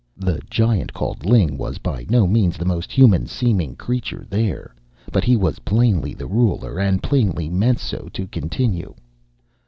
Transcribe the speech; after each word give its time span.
The 0.17 0.41
giant 0.49 0.93
called 0.93 1.27
Ling 1.27 1.59
was 1.59 1.77
by 1.77 2.07
no 2.09 2.25
means 2.25 2.57
the 2.57 2.65
most 2.65 2.91
human 2.91 3.27
seeming 3.27 3.75
creature 3.75 4.25
there, 4.31 4.73
but 5.11 5.23
he 5.23 5.37
was 5.37 5.59
plainly 5.59 6.15
the 6.15 6.25
ruler 6.25 6.79
and 6.79 7.03
plainly 7.03 7.49
meant 7.51 7.77
so 7.77 8.09
to 8.13 8.25
continue. 8.25 8.95